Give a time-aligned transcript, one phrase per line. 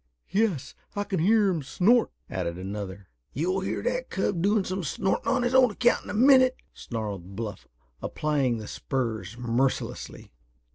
[0.31, 3.07] "Yes, I kin hear him snort," added another.
[3.33, 7.35] "You'll hear that cub doing some snorting on his own account in a minute," snarled
[7.35, 7.67] Bluff,
[8.01, 10.33] applying the spurs mercilessly.